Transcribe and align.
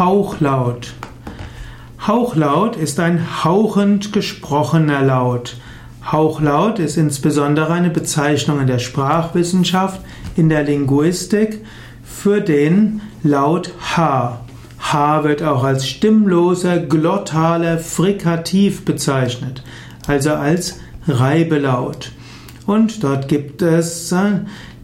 Hauchlaut. 0.00 0.94
Hauchlaut 2.06 2.74
ist 2.74 2.98
ein 3.00 3.44
hauchend 3.44 4.14
gesprochener 4.14 5.02
Laut. 5.02 5.58
Hauchlaut 6.10 6.78
ist 6.78 6.96
insbesondere 6.96 7.74
eine 7.74 7.90
Bezeichnung 7.90 8.60
in 8.60 8.66
der 8.66 8.78
Sprachwissenschaft, 8.78 10.00
in 10.36 10.48
der 10.48 10.62
Linguistik 10.62 11.66
für 12.02 12.40
den 12.40 13.02
Laut 13.22 13.74
H. 13.94 14.40
H 14.78 15.24
wird 15.24 15.42
auch 15.42 15.64
als 15.64 15.86
stimmloser, 15.86 16.78
glottaler 16.78 17.76
Frikativ 17.76 18.86
bezeichnet, 18.86 19.62
also 20.06 20.30
als 20.30 20.80
Reibelaut. 21.08 22.12
Und 22.64 23.04
dort 23.04 23.28
gibt 23.28 23.60
es 23.60 24.10
äh, 24.12 24.30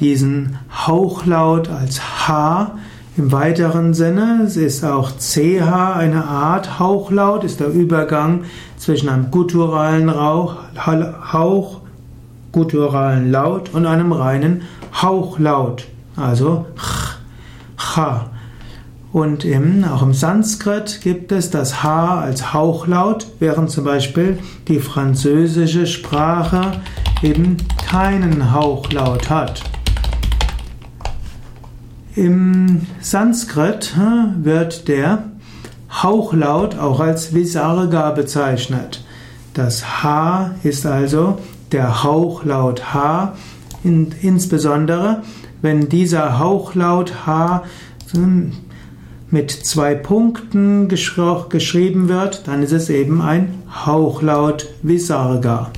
diesen 0.00 0.56
Hauchlaut 0.86 1.68
als 1.68 2.00
H. 2.26 2.78
Im 3.14 3.30
weiteren 3.30 3.92
Sinne 3.92 4.44
ist 4.54 4.82
auch 4.84 5.10
CH 5.18 5.96
eine 5.96 6.24
Art 6.24 6.78
Hauchlaut, 6.78 7.44
ist 7.44 7.60
der 7.60 7.68
Übergang 7.68 8.44
zwischen 8.78 9.10
einem 9.10 9.30
gutturalen 9.30 10.08
Rauch, 10.08 10.56
Hauch, 10.76 11.82
gutturalen 12.52 13.30
Laut 13.30 13.74
und 13.74 13.84
einem 13.84 14.12
reinen 14.12 14.62
Hauchlaut, 15.02 15.88
also 16.16 16.64
Ch, 16.74 17.18
Cha. 17.76 18.30
Und 19.12 19.44
im, 19.44 19.84
auch 19.84 20.00
im 20.00 20.14
Sanskrit 20.14 21.02
gibt 21.02 21.32
es 21.32 21.50
das 21.50 21.82
H 21.82 22.18
als 22.18 22.54
Hauchlaut, 22.54 23.26
während 23.40 23.70
zum 23.70 23.84
Beispiel 23.84 24.38
die 24.68 24.78
französische 24.78 25.86
Sprache 25.86 26.80
eben 27.22 27.58
keinen 27.86 28.54
Hauchlaut 28.54 29.28
hat. 29.28 29.62
Im 32.14 32.82
Sanskrit 33.00 33.94
wird 34.42 34.86
der 34.86 35.24
Hauchlaut 35.90 36.78
auch 36.78 37.00
als 37.00 37.34
Visarga 37.34 38.10
bezeichnet. 38.10 39.02
Das 39.54 40.02
H 40.02 40.50
ist 40.62 40.84
also 40.84 41.38
der 41.70 42.04
Hauchlaut 42.04 42.92
H, 42.92 43.34
insbesondere 43.82 45.22
wenn 45.62 45.88
dieser 45.88 46.38
Hauchlaut 46.38 47.26
H 47.26 47.64
mit 49.30 49.50
zwei 49.50 49.94
Punkten 49.94 50.88
geschrieben 50.88 52.08
wird, 52.08 52.46
dann 52.46 52.62
ist 52.62 52.72
es 52.72 52.90
eben 52.90 53.22
ein 53.22 53.54
Hauchlaut 53.86 54.68
Visarga. 54.82 55.70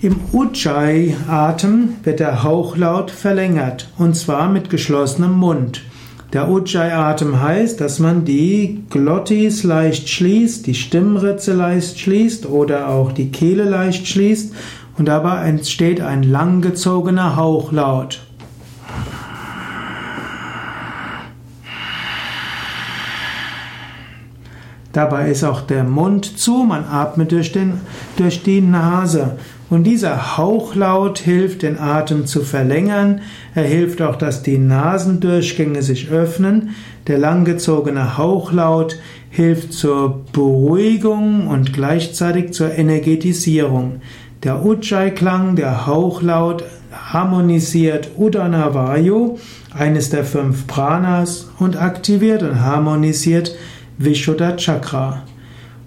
Im 0.00 0.14
Ujjayi-Atem 0.32 1.96
wird 2.04 2.20
der 2.20 2.44
Hauchlaut 2.44 3.10
verlängert, 3.10 3.88
und 3.98 4.14
zwar 4.14 4.48
mit 4.48 4.70
geschlossenem 4.70 5.32
Mund. 5.32 5.82
Der 6.32 6.48
Ujjayi-Atem 6.48 7.42
heißt, 7.42 7.80
dass 7.80 7.98
man 7.98 8.24
die 8.24 8.84
Glottis 8.90 9.64
leicht 9.64 10.08
schließt, 10.08 10.68
die 10.68 10.74
Stimmritze 10.74 11.52
leicht 11.52 11.98
schließt 11.98 12.46
oder 12.46 12.90
auch 12.90 13.10
die 13.10 13.32
Kehle 13.32 13.64
leicht 13.64 14.06
schließt 14.06 14.54
und 14.98 15.06
dabei 15.06 15.48
entsteht 15.48 16.00
ein 16.00 16.22
langgezogener 16.22 17.34
Hauchlaut. 17.34 18.20
Dabei 24.98 25.30
ist 25.30 25.44
auch 25.44 25.60
der 25.60 25.84
Mund 25.84 26.40
zu, 26.40 26.64
man 26.64 26.84
atmet 26.84 27.30
durch, 27.30 27.52
den, 27.52 27.74
durch 28.16 28.42
die 28.42 28.60
Nase. 28.60 29.36
Und 29.70 29.84
dieser 29.84 30.36
Hauchlaut 30.36 31.20
hilft, 31.20 31.62
den 31.62 31.78
Atem 31.78 32.26
zu 32.26 32.40
verlängern. 32.40 33.20
Er 33.54 33.62
hilft 33.62 34.02
auch, 34.02 34.16
dass 34.16 34.42
die 34.42 34.58
Nasendurchgänge 34.58 35.82
sich 35.82 36.10
öffnen. 36.10 36.70
Der 37.06 37.16
langgezogene 37.16 38.18
Hauchlaut 38.18 38.98
hilft 39.30 39.72
zur 39.72 40.24
Beruhigung 40.32 41.46
und 41.46 41.72
gleichzeitig 41.72 42.52
zur 42.52 42.76
Energetisierung. 42.76 44.00
Der 44.42 44.64
Ujjayi-Klang, 44.64 45.54
der 45.54 45.86
Hauchlaut, 45.86 46.64
harmonisiert 46.90 48.10
Udana 48.18 48.74
Vayu, 48.74 49.38
eines 49.72 50.10
der 50.10 50.24
fünf 50.24 50.66
Pranas, 50.66 51.48
und 51.60 51.80
aktiviert 51.80 52.42
und 52.42 52.62
harmonisiert 52.62 53.54
Vishuddha 53.98 54.56
Chakra. 54.56 55.22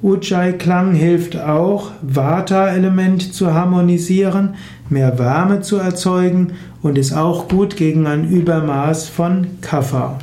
Ujjayi-Klang 0.03 0.93
hilft 0.93 1.39
auch, 1.39 1.91
Vata-Element 2.01 3.33
zu 3.33 3.53
harmonisieren, 3.53 4.55
mehr 4.89 5.17
Wärme 5.19 5.61
zu 5.61 5.77
erzeugen 5.77 6.53
und 6.81 6.97
ist 6.97 7.13
auch 7.13 7.47
gut 7.47 7.77
gegen 7.77 8.07
ein 8.07 8.29
Übermaß 8.29 9.07
von 9.07 9.61
Kapha. 9.61 10.17